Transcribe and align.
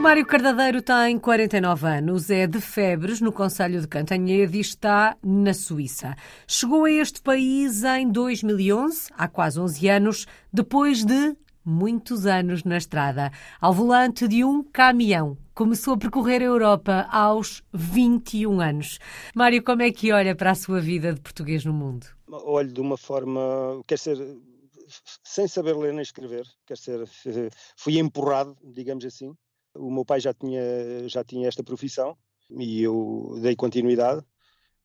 Mário 0.00 0.24
Cardadeiro 0.24 0.80
tem 0.80 1.18
49 1.18 1.86
anos, 1.86 2.30
é 2.30 2.46
de 2.46 2.58
Febres, 2.58 3.20
no 3.20 3.30
Conselho 3.30 3.78
de 3.82 3.86
Cantanhede 3.86 4.56
e 4.56 4.60
está 4.62 5.14
na 5.22 5.52
Suíça. 5.52 6.16
Chegou 6.48 6.86
a 6.86 6.90
este 6.90 7.20
país 7.20 7.84
em 7.84 8.10
2011, 8.10 9.10
há 9.12 9.28
quase 9.28 9.60
11 9.60 9.88
anos, 9.90 10.26
depois 10.50 11.04
de 11.04 11.36
muitos 11.62 12.24
anos 12.24 12.64
na 12.64 12.78
estrada, 12.78 13.30
ao 13.60 13.74
volante 13.74 14.26
de 14.26 14.42
um 14.42 14.62
caminhão. 14.62 15.36
Começou 15.54 15.92
a 15.92 15.98
percorrer 15.98 16.40
a 16.40 16.46
Europa 16.46 17.06
aos 17.12 17.62
21 17.74 18.58
anos. 18.58 18.98
Mário, 19.34 19.62
como 19.62 19.82
é 19.82 19.92
que 19.92 20.12
olha 20.12 20.34
para 20.34 20.52
a 20.52 20.54
sua 20.54 20.80
vida 20.80 21.12
de 21.12 21.20
português 21.20 21.62
no 21.62 21.74
mundo? 21.74 22.06
Olho 22.26 22.72
de 22.72 22.80
uma 22.80 22.96
forma, 22.96 23.40
quer 23.86 23.98
ser 23.98 24.16
sem 25.22 25.46
saber 25.46 25.76
ler 25.76 25.92
nem 25.92 26.02
escrever, 26.02 26.46
quer 26.66 26.78
ser, 26.78 27.06
fui 27.76 27.98
empurrado, 27.98 28.56
digamos 28.64 29.04
assim. 29.04 29.34
O 29.74 29.90
meu 29.90 30.04
pai 30.04 30.20
já 30.20 30.34
tinha, 30.34 31.08
já 31.08 31.24
tinha 31.24 31.48
esta 31.48 31.62
profissão 31.62 32.16
e 32.50 32.82
eu 32.82 33.38
dei 33.40 33.54
continuidade, 33.54 34.24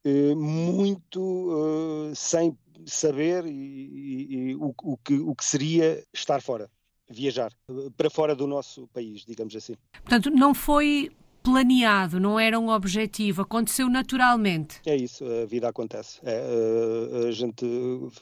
eh, 0.03 0.35
muito 0.35 1.20
uh, 1.20 2.16
sem 2.16 2.55
saber 2.85 3.45
e, 3.45 3.49
e, 3.49 4.35
e 4.35 4.55
o, 4.55 4.73
o, 4.84 4.98
que, 4.98 5.16
o 5.16 5.34
que 5.34 5.43
seria 5.43 6.03
estar 6.13 6.41
fora, 6.41 6.70
viajar 7.09 7.52
para 7.98 8.09
fora 8.09 8.35
do 8.35 8.45
nosso 8.45 8.88
país, 8.90 9.26
digamos 9.26 9.55
assim. 9.55 9.76
Portanto, 9.93 10.29
não 10.29 10.53
foi 10.53 11.09
planeado, 11.41 12.20
não 12.20 12.40
era 12.40 12.59
um 12.59 12.70
objetivo, 12.70 13.43
aconteceu 13.43 13.88
naturalmente. 13.88 14.81
É 14.85 14.95
isso, 14.95 15.23
a 15.26 15.45
vida 15.45 15.70
acontece. 15.70 16.20
É, 16.23 17.27
a 17.27 17.32
gente 17.32 17.65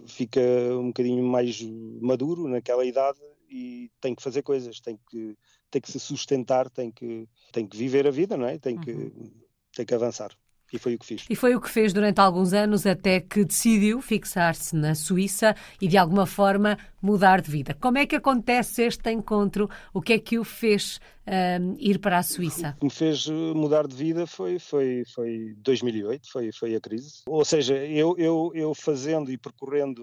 fica 0.07 0.41
um 0.71 0.87
bocadinho 0.87 1.23
mais 1.23 1.61
maduro 2.01 2.47
naquela 2.47 2.85
idade 2.85 3.19
e 3.49 3.89
tem 4.01 4.13
que 4.13 4.21
fazer 4.21 4.41
coisas, 4.41 4.79
tem 4.81 4.99
que, 5.09 5.37
tem 5.73 5.81
que 5.81 5.91
se 5.91 5.99
sustentar, 5.99 6.69
tem 6.69 6.91
que, 6.91 7.27
tem 7.51 7.65
que 7.65 7.75
viver 7.75 8.05
a 8.05 8.11
vida, 8.11 8.37
não 8.37 8.45
é? 8.45 8.59
Tem 8.59 8.79
que, 8.79 8.91
uhum. 8.91 9.31
tem 9.75 9.85
que 9.85 9.93
avançar. 9.93 10.31
E 10.71 10.77
foi 10.79 10.95
o 10.95 10.99
que 10.99 11.05
fiz. 11.05 11.25
E 11.29 11.35
foi 11.35 11.55
o 11.55 11.61
que 11.61 11.69
fez 11.69 11.93
durante 11.93 12.19
alguns 12.19 12.51
anos 12.51 12.85
até 12.85 13.19
que 13.19 13.45
decidiu 13.45 14.01
fixar-se 14.01 14.75
na 14.75 14.95
Suíça 14.95 15.55
e 15.79 15.87
de 15.87 15.97
alguma 15.97 16.25
forma 16.25 16.77
mudar 17.01 17.41
de 17.41 17.51
vida. 17.51 17.75
Como 17.79 17.97
é 17.97 18.07
que 18.07 18.15
acontece 18.15 18.83
este 18.83 19.11
encontro? 19.11 19.69
O 19.93 20.01
que 20.01 20.13
é 20.13 20.19
que 20.19 20.39
o 20.39 20.43
fez 20.43 20.99
um, 21.27 21.75
ir 21.77 21.99
para 21.99 22.17
a 22.17 22.23
Suíça? 22.23 22.75
O 22.77 22.79
que 22.79 22.85
me 22.85 22.91
fez 22.91 23.27
uh, 23.27 23.55
mudar 23.55 23.87
de 23.87 23.95
vida 23.95 24.25
foi 24.25 24.57
foi 24.57 25.03
foi 25.13 25.55
2008, 25.57 26.31
foi 26.31 26.51
foi 26.51 26.75
a 26.75 26.81
crise. 26.81 27.21
Ou 27.27 27.45
seja, 27.45 27.75
eu 27.75 28.15
eu, 28.17 28.51
eu 28.55 28.73
fazendo 28.73 29.31
e 29.31 29.37
percorrendo 29.37 30.01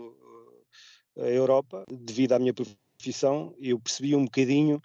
uh, 1.17 1.23
a 1.23 1.29
Europa 1.29 1.85
devido 1.91 2.33
à 2.33 2.39
minha 2.39 2.55
profissão, 2.55 3.53
eu 3.61 3.79
percebi 3.81 4.15
um 4.15 4.25
bocadinho 4.25 4.81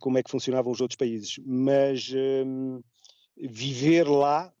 como 0.00 0.18
é 0.18 0.22
que 0.22 0.30
funcionavam 0.30 0.72
os 0.72 0.80
outros 0.80 0.96
países, 0.96 1.38
mas 1.44 2.10
um, 2.46 2.80
viver 3.36 4.08
lá 4.08 4.52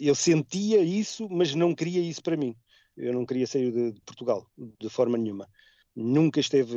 eu 0.00 0.14
sentia 0.14 0.80
isso, 0.80 1.28
mas 1.30 1.54
não 1.54 1.74
queria 1.74 2.00
isso 2.00 2.22
para 2.22 2.36
mim. 2.36 2.56
Eu 2.96 3.12
não 3.12 3.24
queria 3.24 3.46
sair 3.46 3.72
de, 3.72 3.92
de 3.92 4.00
Portugal 4.00 4.46
de 4.80 4.88
forma 4.88 5.16
nenhuma. 5.16 5.48
Nunca 5.94 6.40
esteve, 6.40 6.76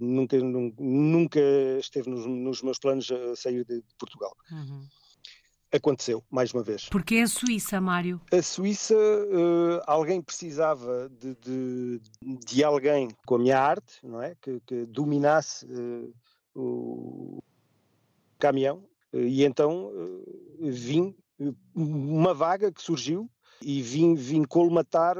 nunca, 0.00 0.38
nunca 0.38 1.40
esteve 1.78 2.10
nos, 2.10 2.26
nos 2.26 2.62
meus 2.62 2.78
planos 2.78 3.08
sair 3.36 3.64
de, 3.64 3.76
de 3.76 3.94
Portugal. 3.98 4.34
Uhum. 4.50 4.86
Aconteceu, 5.72 6.24
mais 6.28 6.52
uma 6.52 6.64
vez. 6.64 6.88
Porque 6.88 7.16
é 7.16 7.22
a 7.22 7.28
Suíça, 7.28 7.80
Mário? 7.80 8.20
A 8.32 8.42
Suíça, 8.42 8.94
uh, 8.94 9.80
alguém 9.86 10.20
precisava 10.20 11.08
de, 11.08 11.36
de, 11.36 12.00
de, 12.44 12.64
alguém 12.64 13.08
com 13.24 13.36
a 13.36 13.38
minha 13.38 13.58
arte, 13.58 14.00
não 14.02 14.20
é? 14.20 14.34
Que, 14.42 14.60
que 14.66 14.84
dominasse 14.86 15.64
uh, 15.66 16.12
o 16.54 17.42
caminhão. 18.38 18.84
Uh, 19.12 19.20
e 19.20 19.44
então 19.44 19.90
vim 20.60 21.14
uma 21.74 22.34
vaga 22.34 22.70
que 22.70 22.82
surgiu 22.82 23.30
e 23.62 23.82
vim, 23.82 24.14
vim 24.14 24.44
colmatar 24.44 25.16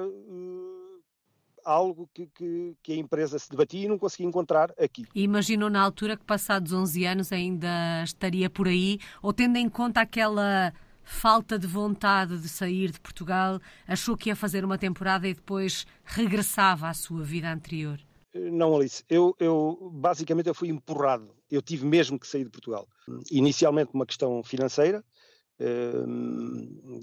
algo 1.64 2.08
que, 2.12 2.26
que, 2.28 2.76
que, 2.82 2.92
a 2.92 2.96
empresa 2.96 3.38
se 3.38 3.48
debatia 3.48 3.84
e 3.84 3.88
não 3.88 3.98
conseguia 3.98 4.26
encontrar 4.26 4.72
aqui. 4.78 5.06
E 5.14 5.22
imaginou 5.22 5.70
na 5.70 5.80
altura 5.80 6.16
que 6.16 6.24
passados 6.24 6.72
11 6.72 7.04
anos 7.04 7.32
ainda 7.32 8.02
estaria 8.04 8.48
por 8.48 8.68
aí, 8.68 8.98
ou 9.22 9.32
tendo 9.32 9.56
em 9.56 9.68
conta 9.68 10.00
aquela 10.00 10.72
falta 11.02 11.58
de 11.58 11.66
vontade 11.66 12.38
de 12.38 12.48
sair 12.48 12.90
de 12.90 13.00
Portugal, 13.00 13.60
achou 13.86 14.16
que 14.16 14.28
ia 14.28 14.36
fazer 14.36 14.64
uma 14.64 14.78
temporada 14.78 15.28
e 15.28 15.34
depois 15.34 15.86
regressava 16.04 16.88
à 16.88 16.94
sua 16.94 17.22
vida 17.22 17.50
anterior? 17.50 17.98
Eh, 18.34 18.50
não, 18.50 18.76
Alice. 18.76 19.04
Eu, 19.08 19.34
eu 19.38 19.90
basicamente 19.92 20.48
eu 20.48 20.54
fui 20.54 20.68
empurrado. 20.68 21.34
Eu 21.50 21.62
tive 21.62 21.86
mesmo 21.86 22.18
que 22.18 22.26
sair 22.26 22.44
de 22.44 22.50
Portugal. 22.50 22.88
Inicialmente 23.30 23.90
uma 23.92 24.06
questão 24.06 24.42
financeira, 24.42 25.04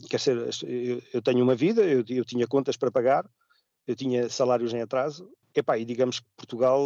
quer 0.09 0.17
dizer, 0.17 0.49
eu, 0.63 1.01
eu, 1.13 1.21
tenho 1.21 1.43
uma 1.43 1.53
vida, 1.55 1.83
eu, 1.83 2.03
eu, 2.07 2.25
tinha 2.25 2.47
contas 2.47 2.75
para 2.75 2.91
pagar, 2.91 3.29
eu 3.85 3.95
tinha 3.95 4.29
salários 4.29 4.73
em 4.73 4.81
atraso. 4.81 5.29
Epá, 5.53 5.77
e 5.77 5.85
digamos 5.85 6.19
que 6.19 6.25
Portugal, 6.35 6.79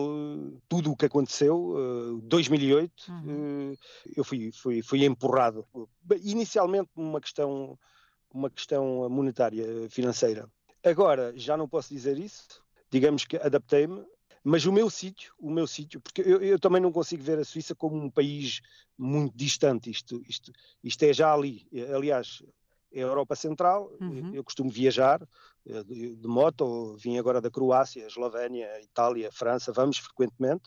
tudo 0.69 0.91
o 0.91 0.95
que 0.95 1.05
aconteceu, 1.05 1.73
uh, 1.75 2.21
2008, 2.21 2.93
uhum. 3.09 3.73
uh, 3.73 3.77
eu 4.15 4.23
fui, 4.23 4.49
fui, 4.53 4.81
fui 4.81 5.03
empurrado. 5.03 5.67
Inicialmente 6.23 6.89
uma 6.95 7.19
questão, 7.19 7.77
uma 8.33 8.49
questão 8.49 9.09
monetária, 9.09 9.89
financeira. 9.89 10.49
Agora, 10.83 11.33
já 11.35 11.57
não 11.57 11.67
posso 11.67 11.93
dizer 11.93 12.17
isso. 12.17 12.63
Digamos 12.89 13.25
que 13.25 13.35
adaptei-me 13.35 14.05
mas 14.43 14.65
o 14.65 14.71
meu 14.71 14.89
sítio, 14.89 15.33
o 15.39 15.49
meu 15.49 15.67
sítio, 15.67 16.01
porque 16.01 16.21
eu, 16.21 16.41
eu, 16.41 16.59
também 16.59 16.81
não 16.81 16.91
consigo 16.91 17.21
ver 17.21 17.37
a 17.39 17.45
Suíça 17.45 17.75
como 17.75 17.95
um 17.95 18.09
país 18.09 18.61
muito 18.97 19.35
distante. 19.37 19.89
Isto, 19.89 20.21
isto, 20.27 20.51
isto 20.83 21.03
é 21.03 21.13
já 21.13 21.31
ali. 21.31 21.67
Aliás, 21.93 22.41
é 22.91 22.99
a 23.01 23.05
Europa 23.05 23.35
Central. 23.35 23.91
Uhum. 24.01 24.33
Eu 24.33 24.43
costumo 24.43 24.69
viajar 24.69 25.21
eh, 25.67 25.83
de, 25.83 26.15
de 26.15 26.27
moto. 26.27 26.95
Vim 26.97 27.19
agora 27.19 27.39
da 27.39 27.51
Croácia, 27.51 28.07
Eslovénia, 28.07 28.81
Itália, 28.81 29.31
França. 29.31 29.71
Vamos 29.71 29.97
frequentemente. 29.97 30.63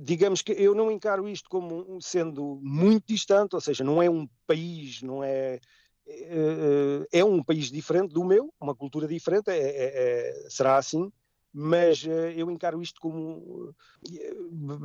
Digamos 0.00 0.42
que 0.42 0.52
eu 0.52 0.74
não 0.74 0.90
encaro 0.90 1.28
isto 1.28 1.48
como 1.48 2.00
sendo 2.02 2.58
muito 2.62 3.06
distante, 3.06 3.54
ou 3.54 3.60
seja, 3.60 3.84
não 3.84 4.02
é 4.02 4.08
um 4.08 4.28
país, 4.46 5.02
não 5.02 5.22
é 5.22 5.60
é, 6.06 7.20
é 7.20 7.24
um 7.24 7.42
país 7.42 7.70
diferente 7.70 8.12
do 8.12 8.24
meu, 8.24 8.52
uma 8.60 8.74
cultura 8.74 9.08
diferente, 9.08 9.48
é, 9.48 9.58
é, 9.58 10.44
é 10.44 10.50
será 10.50 10.76
assim, 10.76 11.10
mas 11.56 12.02
uh, 12.02 12.10
eu 12.10 12.50
encaro 12.50 12.82
isto 12.82 13.00
como 13.00 13.20
uh, 13.38 13.74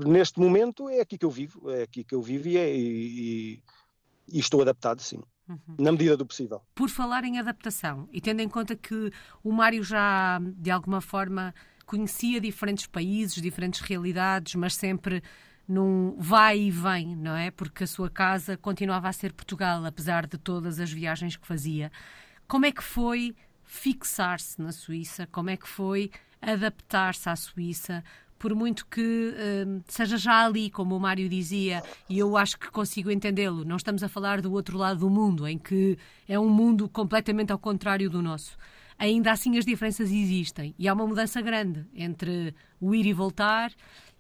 neste 0.08 0.40
momento 0.40 0.88
é 0.88 1.02
aqui 1.02 1.18
que 1.18 1.26
eu 1.26 1.32
vivo, 1.32 1.72
é 1.72 1.82
aqui 1.82 2.04
que 2.04 2.14
eu 2.14 2.22
vivo 2.22 2.48
e, 2.48 2.58
é, 2.58 2.78
e, 2.78 3.64
e 4.32 4.40
estou 4.40 4.62
adaptado, 4.62 5.02
sim. 5.02 5.20
Uhum. 5.48 5.58
Na 5.80 5.92
medida 5.92 6.16
do 6.16 6.28
possível. 6.28 6.62
Por 6.76 6.90
falar 6.90 7.24
em 7.24 7.40
adaptação, 7.40 8.08
e 8.14 8.22
tendo 8.22 8.42
em 8.42 8.48
conta 8.48 8.76
que 8.76 9.12
o 9.44 9.52
Mário 9.52 9.84
já, 9.84 10.40
de 10.40 10.70
alguma 10.70 11.02
forma, 11.02 11.56
conhecia 11.88 12.40
diferentes 12.40 12.86
países, 12.86 13.42
diferentes 13.42 13.82
realidades, 13.82 14.54
mas 14.54 14.76
sempre 14.76 15.24
num 15.68 16.16
vai 16.20 16.60
e 16.60 16.72
vem, 16.72 17.16
não 17.16 17.36
é? 17.36 17.50
Porque 17.50 17.84
a 17.84 17.88
sua 17.88 18.12
casa 18.12 18.56
continuava 18.58 19.10
a 19.10 19.14
ser 19.14 19.34
Portugal, 19.34 19.84
apesar 19.84 20.28
de 20.28 20.38
todas 20.38 20.80
as 20.80 20.92
viagens 20.92 21.36
que 21.36 21.48
fazia. 21.48 21.92
Como 22.48 22.68
é 22.68 22.72
que 22.72 22.84
foi 22.84 23.36
fixar-se 23.64 24.62
na 24.62 24.72
Suíça? 24.72 25.28
Como 25.32 25.50
é 25.50 25.58
que 25.58 25.68
foi 25.68 26.12
adaptar-se 26.42 27.30
à 27.30 27.36
Suíça? 27.36 28.04
Por 28.38 28.56
muito 28.56 28.86
que 28.86 29.34
uh, 29.34 29.84
seja 29.88 30.18
já 30.18 30.46
ali, 30.46 30.70
como 30.70 30.96
o 30.96 31.00
Mário 31.00 31.28
dizia, 31.28 31.84
e 32.10 32.18
eu 32.20 32.38
acho 32.38 32.58
que 32.58 32.72
consigo 32.72 33.12
entendê-lo, 33.12 33.66
não 33.66 33.76
estamos 33.76 34.02
a 34.02 34.08
falar 34.08 34.42
do 34.42 34.52
outro 34.54 34.78
lado 34.78 35.02
do 35.02 35.10
mundo, 35.10 35.46
em 35.46 35.58
que 35.58 35.98
é 36.28 36.40
um 36.40 36.50
mundo 36.50 36.88
completamente 36.88 37.52
ao 37.52 37.60
contrário 37.60 38.10
do 38.10 38.22
nosso 38.22 38.58
ainda 39.00 39.32
assim 39.32 39.58
as 39.58 39.66
diferenças 39.66 40.12
existem 40.12 40.76
e 40.78 40.86
há 40.88 40.94
uma 40.94 41.08
mudança 41.08 41.42
grande 41.42 41.86
entre 41.96 42.54
o 42.82 42.94
ir 42.94 43.06
e 43.06 43.14
voltar 43.14 43.72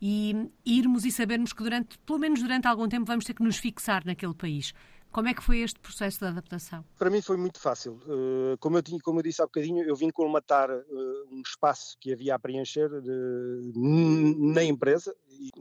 e 0.01 0.49
irmos 0.65 1.03
e 1.03 1.11
sabermos 1.11 1.51
que 1.51 1.61
durante, 1.61 1.99
pelo 1.99 2.17
menos 2.17 2.41
durante 2.41 2.65
algum 2.67 2.87
tempo, 2.87 3.05
vamos 3.05 3.25
ter 3.25 3.33
que 3.33 3.43
nos 3.43 3.57
fixar 3.57 4.05
naquele 4.05 4.33
país. 4.33 4.73
Como 5.11 5.27
é 5.27 5.33
que 5.33 5.43
foi 5.43 5.59
este 5.59 5.79
processo 5.79 6.19
de 6.19 6.25
adaptação? 6.27 6.85
Para 6.97 7.09
mim 7.09 7.21
foi 7.21 7.35
muito 7.35 7.59
fácil. 7.59 7.99
Uh, 8.05 8.57
como, 8.59 8.77
eu 8.77 8.83
tinha, 8.83 8.99
como 8.99 9.19
eu 9.19 9.23
disse 9.23 9.41
há 9.41 9.45
bocadinho, 9.45 9.83
eu 9.83 9.95
vim 9.95 10.11
colmatar 10.11 10.69
uh, 10.69 11.27
um 11.31 11.41
espaço 11.41 11.97
que 11.99 12.13
havia 12.13 12.35
a 12.35 12.39
preencher 12.39 12.89
de, 13.01 13.73
na 13.75 14.63
empresa, 14.63 15.15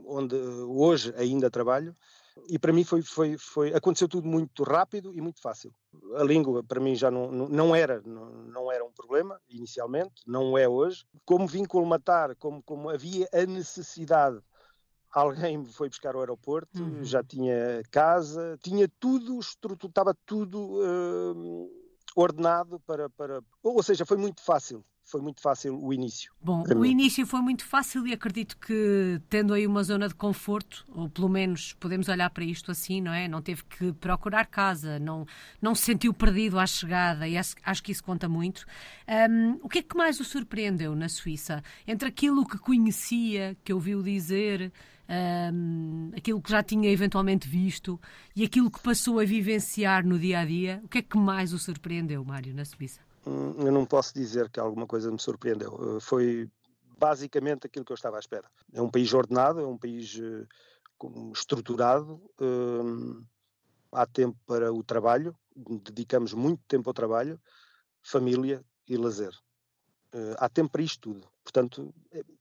onde 0.05 0.35
hoje 0.35 1.13
ainda 1.17 1.49
trabalho, 1.49 1.95
e 2.47 2.57
para 2.57 2.71
mim 2.71 2.83
foi, 2.83 3.01
foi, 3.01 3.37
foi, 3.37 3.73
aconteceu 3.73 4.07
tudo 4.07 4.27
muito 4.27 4.63
rápido 4.63 5.13
e 5.15 5.21
muito 5.21 5.41
fácil. 5.41 5.73
A 6.15 6.23
língua 6.23 6.63
para 6.63 6.79
mim 6.79 6.95
já 6.95 7.09
não, 7.09 7.31
não, 7.31 7.75
era, 7.75 8.01
não, 8.05 8.29
não 8.45 8.71
era 8.71 8.85
um 8.85 8.91
problema 8.91 9.39
inicialmente, 9.49 10.21
não 10.25 10.57
é 10.57 10.67
hoje. 10.67 11.05
Como 11.25 11.47
vim 11.47 11.65
colmatar, 11.65 12.35
como, 12.37 12.61
como 12.63 12.89
havia 12.89 13.27
a 13.33 13.45
necessidade 13.45 14.39
alguém 15.11 15.57
me 15.57 15.65
foi 15.71 15.89
buscar 15.89 16.15
ao 16.15 16.21
aeroporto, 16.21 16.81
uhum. 16.81 17.03
já 17.03 17.23
tinha 17.23 17.81
casa, 17.91 18.57
tinha 18.61 18.87
tudo, 18.99 19.39
estava 19.39 20.15
tudo 20.25 20.79
uh, 20.81 21.69
ordenado 22.15 22.79
para, 22.81 23.09
para. 23.09 23.41
Ou 23.63 23.81
seja, 23.83 24.05
foi 24.05 24.17
muito 24.17 24.41
fácil. 24.41 24.83
foi 25.09 25.21
muito 25.21 25.41
fácil 25.41 25.83
o 25.83 25.91
início. 25.91 26.31
Bom, 26.39 26.63
o 26.63 26.79
mim. 26.79 26.91
início 26.91 27.25
foi 27.25 27.41
muito 27.41 27.65
fácil 27.65 28.05
e 28.05 28.13
acredito 28.13 28.55
que, 28.57 29.19
tendo 29.27 29.53
aí 29.53 29.65
uma 29.65 29.83
zona 29.83 30.07
de 30.07 30.13
conforto, 30.13 30.85
ou 30.89 31.09
pelo 31.09 31.27
menos 31.27 31.73
podemos 31.73 32.07
olhar 32.07 32.29
para 32.29 32.43
isto 32.43 32.69
assim, 32.69 33.01
não 33.01 33.11
é? 33.11 33.27
Não 33.27 33.41
teve 33.41 33.63
que 33.63 33.91
procurar 33.93 34.45
casa, 34.45 34.99
não, 34.99 35.25
não 35.59 35.73
se 35.73 35.83
sentiu 35.83 36.13
perdido 36.13 36.59
à 36.59 36.67
chegada 36.67 37.27
e 37.27 37.35
acho 37.37 37.83
que 37.83 37.91
isso 37.91 38.03
conta 38.03 38.29
muito. 38.29 38.65
Um, 39.07 39.59
o 39.63 39.69
que 39.69 39.79
é 39.79 39.81
que 39.81 39.97
mais 39.97 40.19
o 40.19 40.23
surpreendeu 40.23 40.95
na 40.95 41.09
Suíça? 41.09 41.63
Entre 41.87 42.07
aquilo 42.07 42.45
que 42.45 42.59
conhecia, 42.59 43.57
que 43.63 43.73
ouviu 43.73 44.03
dizer, 44.03 44.71
um, 45.09 46.11
aquilo 46.15 46.41
que 46.41 46.51
já 46.51 46.61
tinha 46.61 46.89
eventualmente 46.89 47.47
visto 47.47 47.99
e 48.35 48.43
aquilo 48.43 48.69
que 48.69 48.79
passou 48.79 49.19
a 49.19 49.25
vivenciar 49.25 50.05
no 50.05 50.19
dia 50.19 50.39
a 50.39 50.45
dia, 50.45 50.81
o 50.83 50.87
que 50.87 50.99
é 50.99 51.01
que 51.01 51.17
mais 51.17 51.51
o 51.53 51.59
surpreendeu, 51.59 52.23
Mário, 52.23 52.53
na 52.53 52.63
Suíça? 52.63 53.01
Hum, 53.25 53.53
eu 53.59 53.71
não 53.71 53.85
posso 53.85 54.13
dizer 54.13 54.49
que 54.49 54.59
alguma 54.59 54.85
coisa 54.85 55.11
me 55.11 55.19
surpreendeu. 55.19 55.97
Eh, 55.97 55.99
foi 55.99 56.49
basicamente 56.97 57.65
aquilo 57.65 57.85
que 57.85 57.91
eu 57.91 57.95
estava 57.95 58.17
à 58.17 58.19
espera. 58.19 58.49
É 58.73 58.81
um 58.81 58.89
país 58.89 59.11
ordenado, 59.13 59.59
é 59.59 59.65
um 59.65 59.77
país 59.77 60.19
eh, 60.21 60.45
estruturado, 61.33 62.21
hum, 62.39 63.23
há 63.91 64.05
tempo 64.05 64.37
para 64.45 64.71
o 64.71 64.83
trabalho, 64.83 65.35
dedicamos 65.55 66.33
muito 66.33 66.61
tempo 66.67 66.89
ao 66.89 66.93
trabalho, 66.93 67.39
família 68.03 68.63
e 68.87 68.95
lazer. 68.95 69.31
Eh, 70.11 70.35
há 70.39 70.49
tempo 70.49 70.71
para 70.71 70.81
isto 70.81 70.99
tudo. 71.01 71.27
Portanto, 71.43 71.93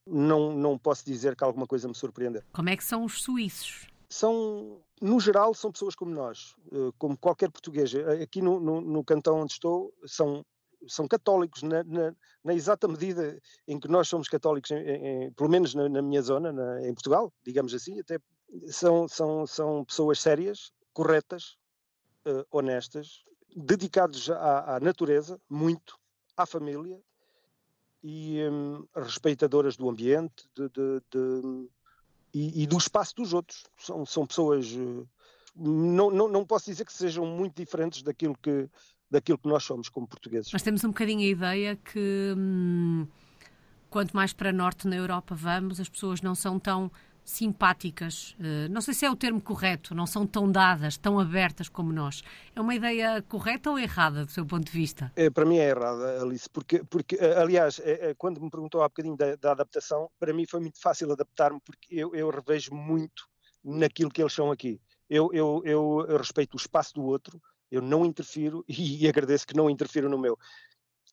não, 0.06 0.52
não 0.52 0.78
posso 0.78 1.04
dizer 1.04 1.36
que 1.36 1.44
alguma 1.44 1.66
coisa 1.66 1.88
me 1.88 1.94
surpreenda. 1.94 2.44
Como 2.52 2.68
é 2.68 2.76
que 2.76 2.84
são 2.84 3.04
os 3.04 3.22
suíços? 3.22 3.86
São, 4.08 4.80
no 5.02 5.20
geral, 5.20 5.52
são 5.52 5.70
pessoas 5.70 5.94
como 5.94 6.10
nós, 6.10 6.54
como 6.96 7.16
qualquer 7.16 7.50
português. 7.50 7.94
Aqui 8.22 8.40
no, 8.40 8.58
no, 8.58 8.80
no 8.80 9.04
cantão 9.04 9.40
onde 9.40 9.52
estou, 9.52 9.92
são 10.06 10.44
são 10.86 11.08
católicos 11.08 11.60
na, 11.64 11.82
na, 11.82 12.14
na, 12.44 12.54
exata 12.54 12.86
medida 12.86 13.36
em 13.66 13.80
que 13.80 13.88
nós 13.88 14.08
somos 14.08 14.28
católicos, 14.28 14.70
em, 14.70 14.76
em, 14.76 15.32
pelo 15.32 15.50
menos 15.50 15.74
na, 15.74 15.88
na 15.88 16.00
minha 16.00 16.22
zona, 16.22 16.54
em 16.86 16.94
Portugal, 16.94 17.32
digamos 17.44 17.74
assim, 17.74 17.98
até 17.98 18.16
são, 18.68 19.08
são, 19.08 19.44
são 19.44 19.84
pessoas 19.84 20.20
sérias, 20.20 20.70
corretas, 20.92 21.56
honestas, 22.52 23.24
dedicados 23.56 24.30
à, 24.30 24.76
à, 24.76 24.80
natureza, 24.80 25.40
muito, 25.50 25.98
à 26.36 26.46
família 26.46 27.02
e 28.02 28.40
um, 28.48 28.86
respeitadoras 28.94 29.76
do 29.76 29.88
ambiente 29.88 30.48
de, 30.54 30.68
de, 30.68 31.02
de, 31.10 31.68
e, 32.32 32.62
e, 32.62 32.66
do 32.66 32.76
espaço 32.76 33.14
dos 33.16 33.32
outros. 33.32 33.64
São, 33.78 34.06
são 34.06 34.26
pessoas. 34.26 34.70
Uh, 34.72 35.08
não, 35.56 36.10
não, 36.10 36.28
não 36.28 36.44
posso 36.44 36.66
dizer 36.66 36.84
que 36.84 36.92
sejam 36.92 37.26
muito 37.26 37.56
diferentes 37.56 38.02
daquilo 38.02 38.36
que 38.36 38.68
daquilo 39.10 39.38
que 39.38 39.48
nós 39.48 39.64
somos 39.64 39.88
como 39.88 40.06
portugueses. 40.06 40.52
Nós 40.52 40.62
temos 40.62 40.84
um 40.84 40.88
bocadinho 40.88 41.20
a 41.20 41.30
ideia 41.30 41.76
que 41.76 42.34
hum, 42.36 43.06
quanto 43.88 44.14
mais 44.14 44.32
para 44.32 44.52
norte 44.52 44.86
na 44.86 44.96
Europa 44.96 45.34
vamos, 45.34 45.80
as 45.80 45.88
pessoas 45.88 46.20
não 46.20 46.34
são 46.34 46.58
tão 46.58 46.90
simpáticas, 47.28 48.34
uh, 48.40 48.72
não 48.72 48.80
sei 48.80 48.94
se 48.94 49.04
é 49.04 49.10
o 49.10 49.14
termo 49.14 49.38
correto, 49.38 49.94
não 49.94 50.06
são 50.06 50.26
tão 50.26 50.50
dadas, 50.50 50.96
tão 50.96 51.20
abertas 51.20 51.68
como 51.68 51.92
nós. 51.92 52.22
É 52.56 52.60
uma 52.60 52.74
ideia 52.74 53.20
correta 53.20 53.70
ou 53.70 53.78
errada 53.78 54.24
do 54.24 54.30
seu 54.30 54.46
ponto 54.46 54.64
de 54.64 54.72
vista? 54.72 55.12
É, 55.14 55.28
para 55.28 55.44
mim 55.44 55.58
é 55.58 55.68
errada, 55.68 56.22
Alice, 56.22 56.48
porque, 56.48 56.82
porque 56.84 57.16
eh, 57.16 57.38
aliás, 57.38 57.80
é, 57.80 58.10
é, 58.10 58.14
quando 58.14 58.40
me 58.40 58.48
perguntou 58.48 58.80
há 58.80 58.88
bocadinho 58.88 59.14
da, 59.14 59.36
da 59.36 59.52
adaptação, 59.52 60.10
para 60.18 60.32
mim 60.32 60.46
foi 60.46 60.58
muito 60.58 60.80
fácil 60.80 61.12
adaptar-me 61.12 61.60
porque 61.60 61.94
eu, 61.94 62.14
eu 62.14 62.30
revejo 62.30 62.74
muito 62.74 63.28
naquilo 63.62 64.10
que 64.10 64.22
eles 64.22 64.32
são 64.32 64.50
aqui. 64.50 64.80
Eu, 65.10 65.30
eu, 65.34 65.60
eu, 65.66 66.16
respeito 66.16 66.54
o 66.54 66.56
espaço 66.56 66.94
do 66.94 67.04
outro, 67.04 67.38
eu 67.70 67.82
não 67.82 68.06
interfiro 68.06 68.64
e, 68.66 69.04
e 69.04 69.08
agradeço 69.08 69.46
que 69.46 69.54
não 69.54 69.68
interfiram 69.68 70.08
no 70.08 70.18
meu. 70.18 70.38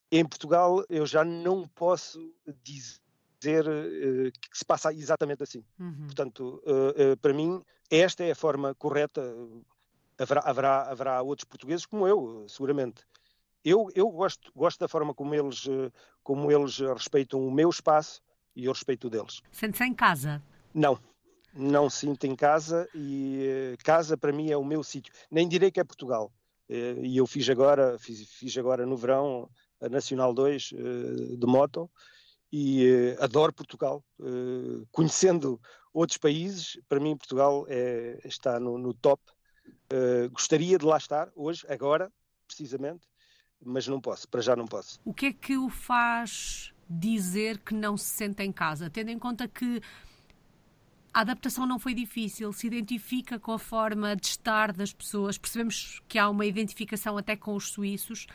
Em 0.10 0.24
Portugal, 0.24 0.82
eu 0.88 1.06
já 1.06 1.26
não 1.26 1.68
posso 1.68 2.20
dizer 2.64 3.05
uh, 3.52 4.32
que 4.32 4.58
se 4.58 4.66
passa 4.66 4.94
exatamente 4.94 5.44
assim. 5.44 5.64
Uhum. 5.80 6.06
Portanto, 6.06 6.62
uh, 6.66 7.18
para 7.18 7.34
mim, 7.34 7.62
esta 7.90 8.24
é 8.24 8.32
a 8.32 8.36
forma 8.36 8.74
correta. 8.76 9.22
Haverá, 10.18 10.42
haverá, 10.42 10.82
haverá 10.84 11.22
outros 11.22 11.46
portugueses 11.46 11.86
como 11.86 12.08
eu, 12.08 12.46
seguramente. 12.48 13.04
Eu, 13.64 13.90
eu 13.96 14.10
gosto, 14.10 14.52
gosto 14.56 14.80
da 14.80 14.88
forma 14.88 15.14
como 15.14 15.34
eles, 15.34 15.66
como 16.24 16.52
eles 16.52 16.78
respeitam 16.78 17.46
o 17.46 17.52
meu 17.52 17.70
espaço 17.70 18.22
e 18.56 18.66
eu 18.66 18.72
respeito 18.72 19.08
o 19.08 19.10
deles. 19.10 19.42
Sente-se 19.52 19.84
em 19.84 19.94
casa? 19.94 20.42
Não, 20.74 21.00
não 21.54 21.90
sinto 21.90 22.26
em 22.26 22.36
casa 22.36 22.88
e 22.94 23.76
casa 23.84 24.16
para 24.16 24.32
mim 24.32 24.52
é 24.52 24.56
o 24.56 24.64
meu 24.64 24.84
sítio. 24.84 25.12
Nem 25.30 25.50
direi 25.50 25.72
que 25.72 25.80
é 25.80 25.84
Portugal. 25.84 26.32
E 26.70 27.18
eu 27.18 27.28
fiz 27.28 27.50
agora, 27.50 27.98
fiz, 28.00 28.30
fiz 28.30 28.58
agora 28.58 28.86
no 28.86 28.96
verão 28.96 29.50
a 29.82 29.90
Nacional 29.90 30.34
2 30.34 30.74
eh, 30.74 31.36
de 31.38 31.46
moto 31.46 31.90
e 32.58 32.88
eh, 32.88 33.18
adoro 33.20 33.52
Portugal. 33.52 34.02
Conhecendo 34.90 35.60
outros 35.94 36.18
países, 36.18 36.80
para 36.88 37.02
mim 37.02 37.18
Portugal 37.18 37.66
é, 37.68 38.22
está 38.24 38.62
no, 38.62 38.78
no 38.78 38.94
top. 38.94 39.22
Gostaria 40.32 40.78
de 40.78 40.86
lá 40.86 40.98
estar 40.98 41.30
hoje, 41.36 41.66
agora, 41.68 42.10
precisamente, 42.48 43.08
mas 43.62 43.88
não 43.88 44.00
posso, 44.00 44.28
para 44.30 44.42
já 44.42 44.56
não 44.56 44.66
posso. 44.66 45.00
O 45.04 45.14
que 45.14 45.28
é 45.28 45.34
que 45.34 45.58
o 45.58 45.70
faz 45.70 46.74
dizer 46.90 47.60
que 47.60 47.74
não 47.74 47.98
se 47.98 48.06
sente 48.06 48.42
em 48.42 48.54
casa, 48.54 48.90
tendo 48.90 49.10
em 49.10 49.20
conta 49.20 49.48
que 49.48 49.82
a 51.14 51.22
adaptação 51.22 51.66
não 51.66 51.80
foi 51.80 51.94
difícil, 51.94 52.54
se 52.54 52.68
identifica 52.68 53.38
com 53.38 53.52
a 53.52 53.60
forma 53.60 54.16
de 54.16 54.28
estar 54.28 54.72
das 54.72 54.94
pessoas, 54.94 55.38
percebemos 55.38 56.02
que 56.08 56.18
há 56.18 56.30
uma 56.30 56.46
identificação 56.46 57.18
até 57.18 57.36
com 57.36 57.54
os 57.56 57.70
suíços. 57.70 58.28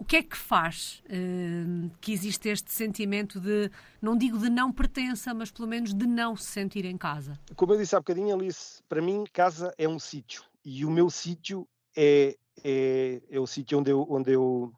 O 0.00 0.04
que 0.04 0.16
é 0.16 0.22
que 0.22 0.34
faz 0.34 1.02
uh, 1.04 1.90
que 2.00 2.10
existe 2.10 2.48
este 2.48 2.72
sentimento 2.72 3.38
de, 3.38 3.70
não 4.00 4.16
digo 4.16 4.38
de 4.38 4.48
não 4.48 4.72
pertença, 4.72 5.34
mas 5.34 5.50
pelo 5.50 5.68
menos 5.68 5.92
de 5.92 6.06
não 6.06 6.34
se 6.34 6.44
sentir 6.44 6.86
em 6.86 6.96
casa? 6.96 7.38
Como 7.54 7.74
eu 7.74 7.78
disse 7.78 7.94
há 7.94 8.00
bocadinho, 8.00 8.34
Alice, 8.34 8.82
para 8.88 9.02
mim 9.02 9.24
casa 9.30 9.74
é 9.76 9.86
um 9.86 9.98
sítio 9.98 10.42
e 10.64 10.86
o 10.86 10.90
meu 10.90 11.10
sítio 11.10 11.68
é, 11.94 12.34
é, 12.64 13.20
é 13.30 13.38
o 13.38 13.46
sítio 13.46 13.78
onde 13.78 13.90
eu, 13.90 14.06
onde, 14.08 14.32
eu, 14.32 14.72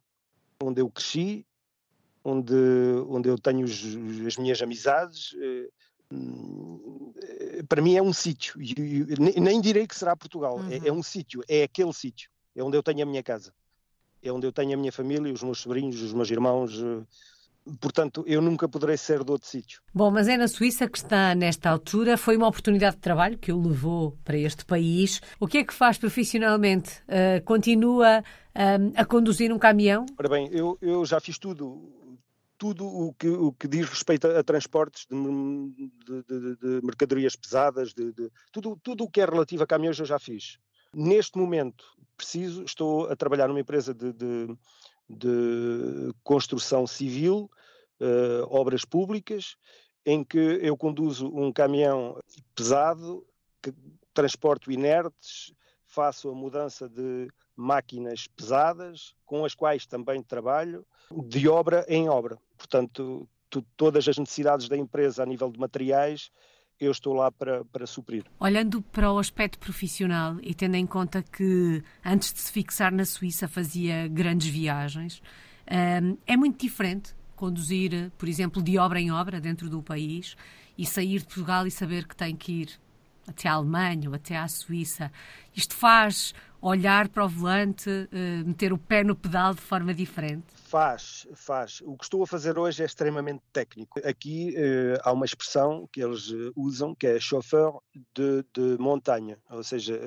onde 0.61 0.81
eu 0.81 0.91
cresci, 0.91 1.47
onde, 2.25 2.57
onde 3.09 3.29
eu 3.29 3.39
tenho 3.39 3.65
os, 3.65 3.81
as 4.27 4.37
minhas 4.37 4.61
amizades, 4.61 5.37
eh, 5.41 5.69
para 7.69 7.81
mim 7.81 7.95
é 7.95 8.03
um 8.03 8.13
sítio, 8.13 8.57
nem 9.41 9.61
direi 9.61 9.87
que 9.87 9.95
será 9.95 10.17
Portugal, 10.17 10.57
uhum. 10.57 10.69
é, 10.69 10.89
é, 10.89 10.93
um 10.93 11.01
sítio, 11.03 11.45
é 11.49 11.63
aquele 11.63 11.93
sítio, 11.93 12.29
é 12.57 12.63
onde 12.65 12.77
eu 12.77 12.83
tenho 12.83 13.05
a 13.05 13.07
minha 13.07 13.23
casa, 13.23 13.55
é 14.23 14.33
onde 14.33 14.47
eu 14.47 14.53
tenho 14.53 14.75
a 14.75 14.77
minha 14.77 14.93
família, 14.93 15.33
os 15.33 15.43
meus 15.43 15.59
sobrinhos, 15.59 16.01
os 16.01 16.13
meus 16.13 16.31
irmãos. 16.31 16.81
Eh, 16.81 17.03
portanto, 17.81 18.25
eu 18.27 18.41
nunca 18.41 18.69
poderei 18.69 18.97
ser 18.97 19.25
de 19.25 19.31
outro 19.31 19.49
sítio. 19.49 19.83
Bom, 19.93 20.11
mas 20.11 20.29
é 20.29 20.37
na 20.37 20.47
Suíça 20.47 20.89
que 20.89 20.99
está 20.99 21.35
nesta 21.35 21.71
altura. 21.71 22.17
Foi 22.17 22.37
uma 22.37 22.47
oportunidade 22.47 22.97
de 22.97 23.03
trabalho 23.03 23.37
que 23.37 23.53
o 23.53 23.61
levou 23.61 24.17
para 24.25 24.37
este 24.37 24.65
país. 24.65 25.21
O 25.41 25.47
que 25.47 25.59
é 25.59 25.65
que 25.65 25.75
faz 25.75 25.99
profissionalmente? 25.99 27.03
Uh, 27.03 27.43
continua 27.45 28.21
uh, 28.21 28.93
a 28.95 29.05
conduzir 29.05 29.53
um 29.53 29.59
caminhão? 29.59 30.07
Ora 30.19 30.29
bem, 30.29 30.49
eu, 30.53 30.79
eu 30.81 31.05
já 31.05 31.21
fiz 31.21 31.39
tudo 31.39 32.01
tudo 32.63 32.87
o 32.87 33.13
que, 33.15 33.29
o 33.29 33.53
que 33.53 33.67
diz 33.67 33.89
respeito 33.89 34.25
a, 34.29 34.39
a 34.39 34.45
transportes 34.45 35.05
de, 35.11 35.17
de, 35.17 36.23
de, 36.23 36.57
de, 36.57 36.87
mercadorias 36.87 37.35
pesadas, 37.35 37.93
de, 37.93 38.15
tudo, 38.53 38.79
tudo 38.81 39.03
o 39.03 39.11
que 39.11 39.21
é 39.21 39.25
relativo 39.25 39.65
a 39.65 39.67
caminhões 39.67 39.99
eu 39.99 40.07
já 40.07 40.17
fiz. 40.17 40.59
Neste 40.95 41.39
momento, 41.39 41.85
preciso, 42.17 42.65
estou 42.65 43.11
a 43.11 43.17
trabalhar 43.17 43.49
numa 43.49 43.61
empresa 43.61 43.95
de, 43.95 44.13
construção 46.23 46.87
civil, 46.87 47.51
uh, 48.01 48.47
obras 48.49 48.85
públicas, 48.85 49.57
em 50.05 50.25
que 50.25 50.39
eu 50.39 50.77
conduzo 50.77 51.29
um 51.29 51.53
caminhão 51.53 52.19
pesado, 52.55 53.27
que 53.63 53.73
transporto 54.13 54.71
inertes, 54.71 55.53
faço 55.87 56.29
a 56.29 56.35
mudança 56.35 56.89
de 56.89 57.29
máquinas 57.55 58.27
pesadas, 58.27 59.15
com 59.25 59.45
as 59.45 59.55
quais 59.55 59.87
também 59.87 60.23
trabalho, 60.23 60.85
de 61.27 61.49
obra 61.49 61.85
em 61.89 62.09
obra. 62.09 62.39
Portanto, 62.57 63.29
todas 63.77 64.09
as 64.09 64.17
necessidades 64.17 64.69
da 64.69 64.77
empresa 64.77 65.23
a 65.23 65.27
nível 65.27 65.51
de 65.51 65.61
materiais, 65.61 66.31
eu 66.85 66.91
estou 66.93 67.15
lá 67.15 67.31
para, 67.31 67.65
para 67.67 67.87
suprir. 67.87 68.25
Olhando 68.39 68.83
para 68.83 69.11
o 69.13 69.19
aspecto 69.19 69.59
profissional 69.59 70.37
e 70.43 70.55
tendo 70.55 70.75
em 70.75 70.87
conta 70.87 71.23
que 71.23 71.83
antes 72.05 72.33
de 72.33 72.41
se 72.41 72.53
fixar 72.53 72.93
na 72.93 73.05
Suíça 73.05 73.49
fazia 73.49 74.09
grandes 74.09 74.49
viagens, 74.49 75.23
hum, 75.71 76.17
é 76.27 76.37
muito 76.37 76.61
diferente 76.61 77.15
conduzir, 77.37 78.11
por 78.17 78.29
exemplo, 78.29 78.63
de 78.63 78.79
obra 78.79 79.01
em 79.01 79.11
obra 79.11 79.41
dentro 79.41 79.69
do 79.69 79.83
país 79.83 80.37
e 80.79 80.87
sair 80.87 81.19
de 81.19 81.25
Portugal 81.25 81.67
e 81.67 81.71
saber 81.71 82.07
que 82.07 82.17
tem 82.17 82.37
que 82.37 82.63
ir 82.63 82.81
até 83.27 83.49
a 83.49 83.55
Alemanha 83.55 84.09
ou 84.09 84.15
até 84.15 84.37
à 84.37 84.47
Suíça. 84.49 85.11
Isto 85.55 85.75
faz 85.75 86.35
olhar 86.63 87.09
para 87.09 87.25
o 87.25 87.29
volante, 87.29 87.91
uh, 87.91 88.47
meter 88.47 88.73
o 88.73 88.79
pé 88.79 89.03
no 89.03 89.17
pedal 89.17 89.53
de 89.53 89.61
forma 89.61 89.93
diferente? 89.93 90.45
Faz, 90.55 91.27
faz. 91.35 91.81
O 91.83 91.97
que 91.97 92.05
estou 92.05 92.23
a 92.23 92.27
fazer 92.27 92.57
hoje 92.57 92.83
é 92.83 92.87
extremamente 92.87 93.43
técnico. 93.53 93.99
Aqui 94.07 94.55
uh, 94.57 95.01
há 95.03 95.13
uma 95.13 95.27
expressão 95.27 95.89
que 95.93 96.01
eles 96.01 96.31
uh, 96.31 96.53
usam 96.57 96.95
que 96.95 97.09
é 97.09 97.19
chauffeur 97.19 97.79
de, 98.15 98.45
de 98.55 98.79
montanha, 98.79 99.37
ou 99.51 99.65
seja, 99.65 99.99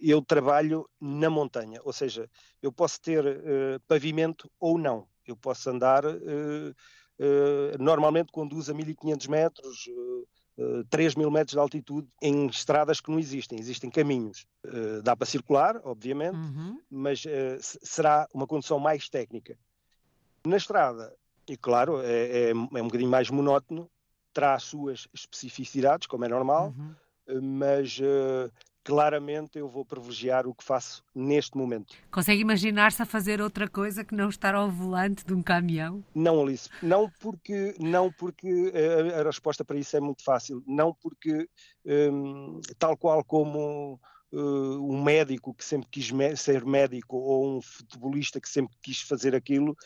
eu 0.00 0.22
trabalho 0.22 0.88
na 1.00 1.28
montanha, 1.28 1.80
ou 1.84 1.92
seja, 1.92 2.30
eu 2.62 2.70
posso 2.70 3.00
ter 3.00 3.24
pavimento 3.88 4.50
ou 4.60 4.78
não, 4.78 5.06
eu 5.26 5.36
posso 5.36 5.68
andar 5.70 6.02
normalmente 7.80 8.30
conduz 8.30 8.68
a 8.70 8.74
1500 8.74 9.26
metros, 9.26 9.88
3 10.88 11.14
mil 11.14 11.30
metros 11.30 11.52
de 11.52 11.58
altitude 11.58 12.08
em 12.22 12.46
estradas 12.46 13.00
que 13.00 13.10
não 13.10 13.18
existem, 13.18 13.58
existem 13.58 13.90
caminhos. 13.90 14.46
dá 15.02 15.14
para 15.14 15.26
circular, 15.26 15.80
obviamente, 15.84 16.36
uhum. 16.36 16.80
mas 16.90 17.24
será 17.60 18.26
uma 18.32 18.46
condução 18.46 18.78
mais 18.78 19.08
técnica. 19.08 19.58
Na 20.46 20.56
estrada, 20.56 21.14
e 21.48 21.56
claro, 21.56 22.00
é, 22.00 22.06
é, 22.06 22.50
é 22.50 22.54
um 22.54 22.86
bocadinho 22.86 23.10
mais 23.10 23.30
monótono, 23.30 23.90
terá 24.32 24.54
as 24.54 24.64
suas 24.64 25.08
especificidades, 25.14 26.06
como 26.06 26.24
é 26.24 26.28
normal, 26.28 26.74
uhum. 26.76 27.40
mas 27.42 27.98
uh, 27.98 28.52
claramente 28.86 29.58
eu 29.58 29.68
vou 29.68 29.84
privilegiar 29.84 30.46
o 30.46 30.54
que 30.54 30.62
faço 30.62 31.02
neste 31.12 31.56
momento. 31.56 31.96
Consegue 32.08 32.40
imaginar-se 32.40 33.02
a 33.02 33.04
fazer 33.04 33.40
outra 33.40 33.68
coisa 33.68 34.04
que 34.04 34.14
não 34.14 34.28
estar 34.28 34.54
ao 34.54 34.70
volante 34.70 35.26
de 35.26 35.34
um 35.34 35.42
caminhão? 35.42 36.04
Não, 36.14 36.40
Alice, 36.40 36.70
não 36.80 37.10
porque, 37.20 37.74
não 37.80 38.12
porque 38.12 38.72
a, 38.72 39.20
a 39.20 39.24
resposta 39.24 39.64
para 39.64 39.76
isso 39.76 39.96
é 39.96 40.00
muito 40.00 40.22
fácil, 40.22 40.62
não 40.64 40.94
porque 40.94 41.48
um, 41.84 42.60
tal 42.78 42.96
qual 42.96 43.24
como 43.24 44.00
uh, 44.32 44.92
um 44.92 45.02
médico 45.02 45.52
que 45.52 45.64
sempre 45.64 45.88
quis 45.90 46.12
ser 46.36 46.64
médico 46.64 47.16
ou 47.16 47.56
um 47.56 47.60
futebolista 47.60 48.40
que 48.40 48.48
sempre 48.48 48.76
quis 48.80 49.00
fazer 49.00 49.34
aquilo, 49.34 49.76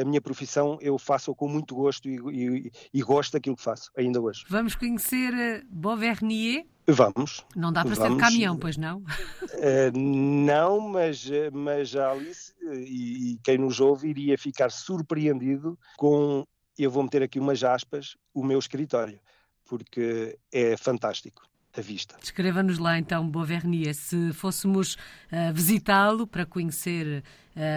a 0.00 0.04
minha 0.04 0.20
profissão 0.20 0.78
eu 0.80 0.98
faço 0.98 1.34
com 1.34 1.48
muito 1.48 1.74
gosto 1.74 2.08
e, 2.08 2.16
e, 2.32 2.72
e, 2.92 3.02
gosto 3.02 3.32
daquilo 3.32 3.56
que 3.56 3.62
faço, 3.62 3.90
ainda 3.96 4.20
hoje. 4.20 4.44
Vamos 4.48 4.74
conhecer 4.74 5.32
eh, 5.34 5.62
Beauvernier? 5.70 6.66
Vamos. 6.86 7.44
Não 7.56 7.72
dá 7.72 7.82
para 7.82 7.94
vamos. 7.94 8.14
ser 8.14 8.20
caminhão, 8.20 8.58
pois 8.58 8.76
não? 8.76 8.98
Uh, 8.98 9.90
não, 9.96 10.80
mas, 10.80 11.26
mas 11.52 11.96
a 11.96 12.10
Alice 12.10 12.52
e, 12.62 13.32
e 13.32 13.38
quem 13.42 13.56
nos 13.56 13.80
ouve 13.80 14.08
iria 14.08 14.36
ficar 14.36 14.70
surpreendido 14.70 15.78
com, 15.96 16.46
eu 16.78 16.90
vou 16.90 17.02
meter 17.02 17.22
aqui 17.22 17.40
umas 17.40 17.64
aspas, 17.64 18.16
o 18.34 18.44
meu 18.44 18.58
escritório, 18.58 19.18
porque 19.64 20.38
é 20.52 20.76
fantástico 20.76 21.42
à 21.76 21.82
vista. 21.82 22.16
Descreva-nos 22.20 22.78
lá 22.78 22.98
então, 22.98 23.28
Beauvernier, 23.28 23.94
se 23.94 24.32
fôssemos 24.32 24.94
uh, 24.94 25.52
visitá-lo 25.52 26.26
para 26.26 26.46
conhecer 26.46 27.22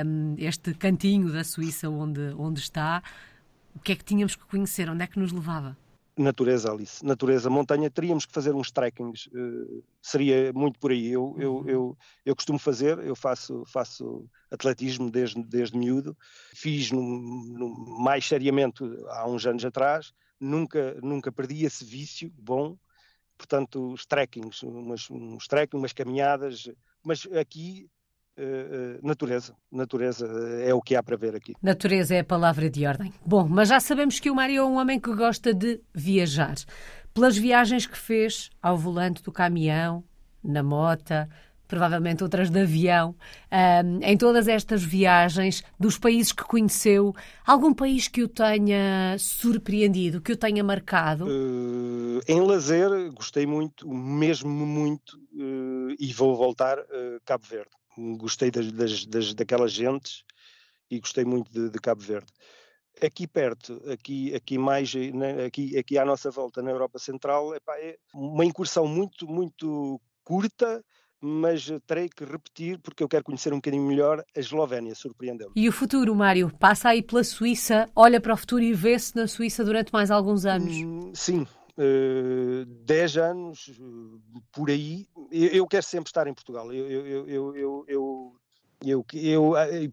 um, 0.06 0.36
este 0.38 0.74
cantinho 0.74 1.32
da 1.32 1.44
Suíça 1.44 1.90
onde, 1.90 2.34
onde 2.38 2.60
está, 2.60 3.02
o 3.76 3.80
que 3.80 3.92
é 3.92 3.96
que 3.96 4.04
tínhamos 4.04 4.36
que 4.36 4.44
conhecer? 4.46 4.90
Onde 4.90 5.04
é 5.04 5.08
que 5.08 5.20
nos 5.20 5.32
levava? 5.32 5.78
Natureza, 6.18 6.72
Alice. 6.72 7.06
Natureza, 7.06 7.48
montanha. 7.48 7.92
Teríamos 7.92 8.26
que 8.26 8.34
fazer 8.34 8.56
uns 8.56 8.72
trekkings. 8.72 9.28
Uh, 9.28 9.84
seria 10.02 10.52
muito 10.52 10.80
por 10.80 10.90
aí. 10.90 11.12
Eu, 11.12 11.36
eu, 11.38 11.56
uhum. 11.58 11.70
eu, 11.70 11.98
eu 12.26 12.36
costumo 12.36 12.58
fazer, 12.58 12.98
eu 13.00 13.16
faço, 13.16 13.64
faço 13.68 14.28
atletismo 14.50 15.12
desde, 15.12 15.44
desde 15.44 15.78
miúdo. 15.78 16.18
Fiz 16.56 16.92
no, 16.92 17.02
no, 17.02 18.00
mais 18.00 18.26
seriamente 18.26 18.84
há 19.10 19.28
uns 19.28 19.46
anos 19.46 19.64
atrás. 19.64 20.12
Nunca, 20.40 20.98
nunca 21.04 21.32
perdi 21.32 21.66
esse 21.66 21.86
vício 21.86 22.34
bom 22.36 22.76
portanto, 23.38 23.92
os 23.92 24.06
trekkings, 24.06 24.64
umas, 24.64 25.10
uns 25.10 25.48
trekking, 25.48 25.78
umas 25.78 25.94
caminhadas, 25.94 26.70
mas 27.04 27.28
aqui 27.40 27.90
Uh, 28.40 29.00
natureza. 29.02 29.56
Natureza 29.72 30.28
é 30.64 30.72
o 30.72 30.80
que 30.80 30.96
há 30.96 31.02
para 31.02 31.18
ver 31.18 31.36
aqui. 31.36 31.56
Natureza 31.60 32.14
é 32.14 32.20
a 32.20 32.24
palavra 32.24 32.70
de 32.70 32.86
ordem. 32.86 33.12
Bom, 33.26 33.48
mas 33.50 33.70
já 33.70 33.80
sabemos 33.80 34.20
que 34.20 34.30
o 34.30 34.36
Mário 34.36 34.62
é 34.62 34.64
um 34.64 34.78
homem 34.78 35.00
que 35.00 35.12
gosta 35.16 35.52
de 35.56 35.82
viajar. 35.92 36.54
Pelas 37.16 37.36
viagens 37.36 37.88
que 37.88 37.98
fez 37.98 38.52
ao 38.62 38.78
volante 38.78 39.24
do 39.24 39.32
caminhão, 39.32 40.04
na 40.44 40.62
mota, 40.62 41.28
provavelmente 41.68 42.24
outras 42.24 42.50
de 42.50 42.62
avião, 42.62 43.16
um, 43.52 44.00
em 44.02 44.18
todas 44.18 44.48
estas 44.48 44.84
viagens, 44.84 45.64
dos 45.80 45.98
países 45.98 46.32
que 46.32 46.44
conheceu, 46.44 47.14
algum 47.46 47.74
país 47.74 48.08
que 48.08 48.24
o 48.24 48.28
tenha 48.28 49.16
surpreendido, 49.20 50.22
que 50.22 50.32
o 50.32 50.38
tenha 50.38 50.64
marcado? 50.64 51.26
Uh, 51.26 52.22
em 52.28 52.42
lazer, 52.42 52.90
gostei 53.14 53.46
muito, 53.46 53.88
mesmo 53.88 54.50
muito, 54.50 55.18
uh, 55.34 55.96
e 56.00 56.14
vou 56.14 56.36
voltar, 56.36 56.80
uh, 56.80 57.22
Cabo 57.26 57.46
Verde. 57.46 57.72
Gostei 58.18 58.52
das, 58.52 58.72
das, 58.72 59.06
das, 59.06 59.34
daquelas 59.34 59.72
gentes 59.72 60.24
e 60.90 61.00
gostei 61.00 61.26
muito 61.26 61.52
de, 61.52 61.70
de 61.70 61.80
Cabo 61.80 62.02
Verde 62.02 62.28
aqui 63.02 63.28
perto, 63.28 63.82
aqui, 63.92 64.34
aqui 64.34 64.58
mais, 64.58 64.94
né, 64.94 65.46
aqui, 65.46 65.78
aqui 65.78 65.98
à 65.98 66.06
nossa 66.06 66.32
volta 66.32 66.62
na 66.62 66.72
Europa 66.72 67.00
Central, 67.00 67.56
epá, 67.56 67.78
é 67.80 67.98
uma 68.14 68.46
incursão 68.46 68.88
muito, 68.88 69.28
muito 69.28 70.02
curta, 70.24 70.84
mas 71.20 71.68
terei 71.86 72.10
que 72.10 72.24
repetir 72.24 72.80
porque 72.80 73.04
eu 73.04 73.08
quero 73.08 73.24
conhecer 73.24 73.52
um 73.52 73.58
bocadinho 73.58 73.84
melhor 73.84 74.24
a 74.36 74.40
Eslovénia, 74.40 74.94
surpreendeu-me. 74.94 75.54
E 75.56 75.68
o 75.68 75.72
futuro, 75.72 76.16
Mário? 76.16 76.52
Passa 76.60 76.90
aí 76.90 77.02
pela 77.02 77.24
Suíça, 77.24 77.90
olha 77.96 78.22
para 78.22 78.34
o 78.34 78.38
futuro 78.38 78.64
e 78.64 78.74
vê-se 78.74 79.16
na 79.16 79.28
Suíça 79.28 79.64
durante 79.64 79.92
mais 79.92 80.12
alguns 80.12 80.46
anos? 80.46 80.76
Hum, 80.76 81.12
sim, 81.14 81.42
uh, 81.78 82.66
10 82.86 83.18
anos, 83.18 83.68
uh, 83.80 84.22
por 84.52 84.70
aí. 84.70 85.08
Eu, 85.32 85.68
quero 85.68 85.84
sempre 85.84 86.10
estar 86.10 86.28
em 86.28 86.34
Portugal. 86.34 86.72
Eu, 86.72 86.88
eu, 86.88 87.28
eu, 87.28 87.86
eu, 87.88 89.06
eu, 89.14 89.58
eh, 89.58 89.90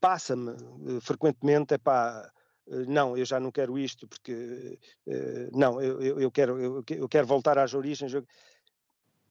passa-me 0.00 0.52
frequentemente, 1.00 1.74
é 1.74 1.78
pá, 1.78 2.28
não, 2.88 3.16
eu 3.16 3.24
já 3.24 3.38
não 3.38 3.52
quero 3.52 3.78
isto, 3.78 4.08
porque 4.08 4.76
não, 5.52 5.80
eu, 5.80 6.20
eu, 6.20 6.30
quero, 6.30 6.84
eu 6.88 7.08
quero 7.08 7.26
voltar 7.26 7.56
às 7.56 7.72
origens. 7.72 8.12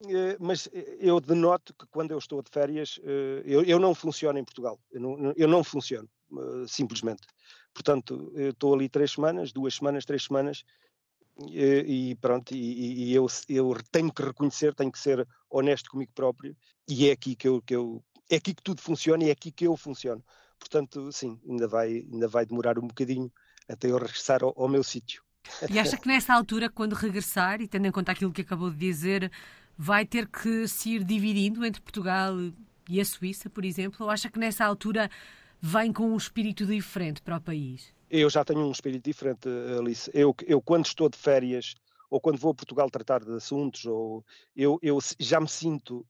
Eh, 0.09 0.37
mas 0.39 0.67
eh, 0.73 0.97
eu 0.99 1.19
denoto 1.19 1.73
que 1.73 1.85
quando 1.87 2.11
eu 2.11 2.17
estou 2.17 2.41
de 2.41 2.49
férias, 2.49 2.99
eh, 3.03 3.43
eu, 3.45 3.63
eu 3.63 3.79
não 3.79 3.93
funciono 3.95 4.37
em 4.37 4.43
Portugal. 4.43 4.79
Eu 4.91 5.01
não, 5.01 5.33
eu 5.35 5.47
não 5.47 5.63
funciono, 5.63 6.09
simplesmente. 6.67 7.27
Portanto, 7.73 8.31
estou 8.35 8.73
ali 8.73 8.87
três 8.89 9.11
semanas, 9.11 9.51
duas 9.51 9.75
semanas, 9.75 10.05
três 10.05 10.23
semanas, 10.23 10.63
e, 11.47 12.11
e 12.11 12.15
pronto, 12.15 12.55
e, 12.55 13.09
e, 13.09 13.13
eu, 13.13 13.27
eu 13.49 13.77
tenho 13.91 14.11
que 14.11 14.23
reconhecer, 14.23 14.73
tenho 14.73 14.91
que 14.91 14.99
ser 14.99 15.27
honesto 15.49 15.89
comigo 15.89 16.11
próprio, 16.15 16.55
e 16.87 17.09
é 17.09 17.11
aqui 17.11 17.35
que 17.35 17.47
eu, 17.47 17.61
que 17.61 17.75
eu 17.75 18.01
é 18.29 18.37
aqui 18.37 18.53
que 18.53 18.63
tudo 18.63 18.81
funciona 18.81 19.23
e 19.23 19.29
é 19.29 19.31
aqui 19.31 19.51
que 19.51 19.67
eu 19.67 19.75
funciono. 19.75 20.23
Portanto, 20.57 21.11
sim, 21.11 21.39
ainda 21.47 21.67
vai, 21.67 22.05
ainda 22.11 22.27
vai 22.27 22.45
demorar 22.45 22.79
um 22.79 22.87
bocadinho 22.87 23.31
até 23.67 23.91
eu 23.91 23.97
regressar 23.97 24.43
ao, 24.43 24.53
ao 24.57 24.67
meu 24.67 24.83
sítio. 24.83 25.21
E 25.69 25.77
acha 25.77 25.97
que 25.97 26.07
nessa 26.07 26.33
altura, 26.33 26.69
quando 26.69 26.93
regressar, 26.93 27.61
e 27.61 27.67
tendo 27.67 27.85
em 27.85 27.91
conta 27.91 28.11
aquilo 28.11 28.31
que 28.31 28.41
acabou 28.41 28.71
de 28.71 28.77
dizer, 28.77 29.31
vai 29.77 30.05
ter 30.05 30.27
que 30.27 30.67
se 30.67 30.95
ir 30.95 31.03
dividindo 31.03 31.65
entre 31.65 31.81
Portugal 31.81 32.35
e 32.89 33.01
a 33.01 33.05
Suíça, 33.05 33.49
por 33.49 33.65
exemplo? 33.65 33.97
Ou 34.05 34.09
acha 34.09 34.29
que 34.29 34.39
nessa 34.39 34.65
altura 34.65 35.09
vem 35.61 35.91
com 35.91 36.11
um 36.11 36.17
espírito 36.17 36.65
diferente 36.65 37.21
para 37.21 37.37
o 37.37 37.41
país? 37.41 37.93
Eu 38.09 38.29
já 38.29 38.45
tenho 38.45 38.59
um 38.59 38.71
espírito 38.71 39.03
diferente, 39.03 39.49
Alice. 39.77 40.09
Eu, 40.13 40.35
eu 40.45 40.61
quando 40.61 40.85
estou 40.85 41.09
de 41.09 41.17
férias 41.17 41.75
ou 42.09 42.19
quando 42.19 42.37
vou 42.37 42.51
a 42.51 42.55
Portugal 42.55 42.89
tratar 42.89 43.23
de 43.23 43.31
assuntos, 43.33 43.85
ou 43.85 44.23
eu, 44.55 44.79
eu 44.81 44.99
já 45.19 45.39
me 45.39 45.49
sinto, 45.49 46.05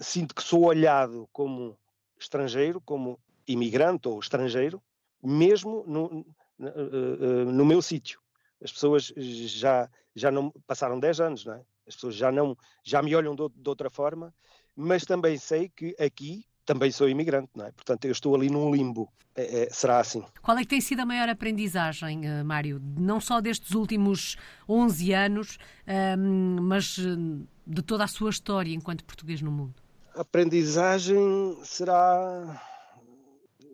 sinto 0.00 0.34
que 0.34 0.42
sou 0.42 0.66
olhado 0.66 1.28
como 1.32 1.76
estrangeiro, 2.18 2.80
como 2.80 3.18
imigrante 3.46 4.08
ou 4.08 4.20
estrangeiro, 4.20 4.82
mesmo 5.22 5.84
no, 5.86 6.24
no, 6.58 6.68
eh, 6.68 6.72
eh, 6.76 7.44
no 7.44 7.64
meu 7.64 7.82
sítio. 7.82 8.20
As 8.62 8.72
pessoas 8.72 9.12
já, 9.16 9.90
já 10.14 10.30
não 10.30 10.50
passaram 10.66 11.00
10 11.00 11.20
anos, 11.20 11.44
não 11.44 11.54
é? 11.54 11.64
As 11.92 11.96
pessoas 11.96 12.14
já 12.14 12.32
não 12.32 12.56
já 12.82 13.02
me 13.02 13.14
olham 13.14 13.34
de, 13.34 13.48
de 13.54 13.68
outra 13.68 13.90
forma, 13.90 14.34
mas 14.74 15.04
também 15.04 15.36
sei 15.36 15.68
que 15.68 15.94
aqui 15.98 16.44
também 16.64 16.90
sou 16.90 17.08
imigrante, 17.08 17.50
não 17.54 17.66
é? 17.66 17.72
Portanto, 17.72 18.04
eu 18.04 18.12
estou 18.12 18.34
ali 18.34 18.48
num 18.48 18.74
limbo. 18.74 19.12
É, 19.34 19.62
é, 19.62 19.70
será 19.70 19.98
assim. 19.98 20.22
Qual 20.42 20.56
é 20.58 20.60
que 20.60 20.68
tem 20.68 20.80
sido 20.80 21.00
a 21.00 21.06
maior 21.06 21.26
aprendizagem, 21.26 22.20
uh, 22.20 22.44
Mário? 22.44 22.80
Não 22.98 23.18
só 23.18 23.40
destes 23.40 23.70
últimos 23.70 24.36
11 24.68 25.12
anos, 25.14 25.56
uh, 25.86 26.62
mas 26.62 26.98
uh, 26.98 27.46
de 27.66 27.82
toda 27.82 28.04
a 28.04 28.08
sua 28.08 28.28
história 28.28 28.74
enquanto 28.74 29.04
português 29.04 29.40
no 29.40 29.50
mundo? 29.50 29.74
A 30.14 30.20
aprendizagem 30.20 31.56
será 31.64 32.60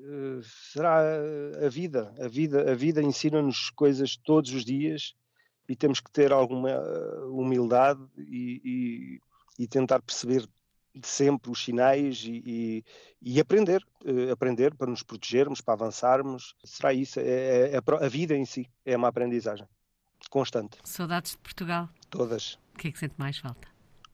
eh, 0.08 0.40
será 0.72 1.02
a 1.64 1.68
vida. 1.68 2.14
A 2.18 2.28
vida, 2.28 2.70
a 2.70 2.75
vida 2.75 3.02
ensina-nos 3.02 3.68
coisas 3.70 4.16
todos 4.16 4.52
os 4.52 4.64
dias 4.64 5.14
e 5.68 5.76
temos 5.76 6.00
que 6.00 6.10
ter 6.10 6.32
alguma 6.32 6.70
eh, 6.70 7.20
humildade 7.26 8.00
e, 8.16 9.20
e, 9.58 9.62
e 9.62 9.68
tentar 9.68 10.00
perceber 10.00 10.48
sempre 11.02 11.50
os 11.50 11.62
sinais 11.62 12.25
e, 12.25 12.84
e, 13.22 13.38
aprender, 13.38 13.87
uh, 14.04 14.32
aprender 14.32 14.75
para 14.75 14.90
nos 14.90 15.02
protegermos, 15.02 15.60
para 15.60 15.75
avançarmos. 15.75 16.56
Será 16.64 16.92
isso? 16.92 17.20
É, 17.20 17.22
é, 17.22 17.70
é, 17.75 18.04
a 18.04 18.08
vida 18.08 18.34
em 18.34 18.44
si 18.44 18.68
é 18.84 18.96
uma 18.96 19.08
aprendizagem 19.08 19.66
constante. 20.30 20.78
Saudades 20.82 21.32
de 21.32 21.38
Portugal? 21.38 21.88
Todas. 22.10 22.58
O 22.75 22.78
que 22.78 22.88
é 22.88 22.92
que 22.92 22.98
sente 22.98 23.14
mais 23.16 23.38
falta? 23.38 23.68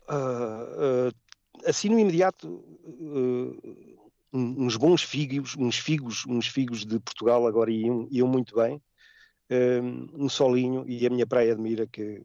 Uh, 0.08 1.08
uh, 1.08 1.14
assim 1.66 1.88
no 1.88 1.98
imediato, 1.98 2.62
uns 4.32 4.76
bons 4.76 5.02
figos, 5.02 5.56
uns 5.56 5.78
figos, 5.78 6.26
uns 6.26 6.48
figos 6.48 6.84
de 6.84 6.98
Portugal 7.00 7.46
agora 7.46 7.70
iam, 7.70 8.06
iam 8.10 8.28
muito 8.28 8.56
bem 8.56 8.82
um 9.50 10.28
solinho 10.28 10.84
e 10.86 11.06
a 11.06 11.10
minha 11.10 11.26
praia 11.26 11.52
admira 11.52 11.86
que 11.86 12.22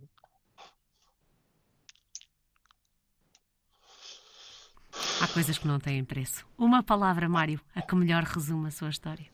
Há 5.22 5.28
coisas 5.28 5.58
que 5.58 5.68
não 5.68 5.80
têm 5.80 6.04
preço. 6.04 6.46
Uma 6.58 6.82
palavra, 6.82 7.28
Mário, 7.28 7.60
a 7.76 7.82
que 7.82 7.94
melhor 7.94 8.24
resume 8.24 8.70
a 8.70 8.72
sua 8.72 8.90
história. 8.90 9.26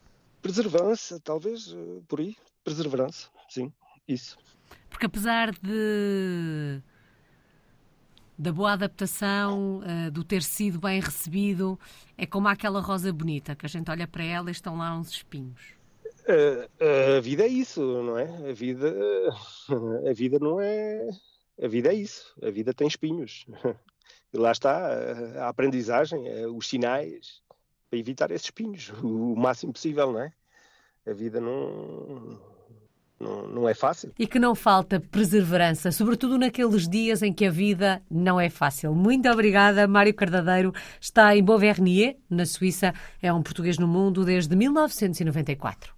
Perseverança, 0.42 1.20
talvez, 1.20 1.76
por 2.08 2.18
aí. 2.18 2.36
Perseverança, 2.64 3.28
sim, 3.48 3.72
isso. 4.08 4.36
Porque 4.90 5.06
apesar 5.06 5.52
de 5.52 6.82
da 8.38 8.52
boa 8.52 8.72
adaptação, 8.72 9.78
uh, 9.78 10.10
do 10.10 10.22
ter 10.22 10.42
sido 10.42 10.78
bem 10.78 11.00
recebido, 11.00 11.78
é 12.18 12.26
como 12.26 12.48
aquela 12.48 12.80
rosa 12.80 13.12
bonita 13.12 13.54
que 13.54 13.64
a 13.64 13.68
gente 13.68 13.90
olha 13.90 14.06
para 14.06 14.24
ela 14.24 14.50
e 14.50 14.52
estão 14.52 14.76
lá 14.76 14.94
uns 14.96 15.10
espinhos. 15.10 15.75
Uh, 16.28 17.16
a 17.16 17.20
vida 17.20 17.44
é 17.44 17.48
isso, 17.48 17.80
não 17.80 18.18
é? 18.18 18.24
A 18.50 18.52
vida, 18.52 18.94
a 20.08 20.12
vida 20.12 20.38
não 20.40 20.60
é. 20.60 21.08
A 21.62 21.68
vida 21.68 21.90
é 21.90 21.94
isso. 21.94 22.34
A 22.42 22.50
vida 22.50 22.74
tem 22.74 22.86
espinhos. 22.86 23.46
E 24.34 24.38
lá 24.38 24.50
está 24.50 24.88
a 25.40 25.48
aprendizagem, 25.48 26.20
os 26.46 26.68
sinais 26.68 27.40
para 27.88 27.98
evitar 27.98 28.30
esses 28.30 28.46
espinhos 28.46 28.92
o 29.02 29.36
máximo 29.36 29.72
possível, 29.72 30.12
não 30.12 30.20
é? 30.20 30.32
A 31.06 31.12
vida 31.12 31.40
não 31.40 32.38
não, 33.18 33.48
não 33.48 33.68
é 33.68 33.72
fácil. 33.72 34.12
E 34.18 34.26
que 34.26 34.38
não 34.38 34.54
falta 34.54 35.00
perseverança, 35.00 35.90
sobretudo 35.90 36.36
naqueles 36.36 36.86
dias 36.86 37.22
em 37.22 37.32
que 37.32 37.46
a 37.46 37.50
vida 37.50 38.02
não 38.10 38.38
é 38.38 38.50
fácil. 38.50 38.94
Muito 38.94 39.28
obrigada, 39.30 39.88
Mário 39.88 40.12
Cardadeiro. 40.12 40.74
Está 41.00 41.34
em 41.34 41.42
Beauvernier, 41.42 42.16
na 42.28 42.44
Suíça. 42.44 42.92
É 43.22 43.32
um 43.32 43.42
português 43.42 43.78
no 43.78 43.88
mundo 43.88 44.24
desde 44.24 44.54
1994. 44.54 45.94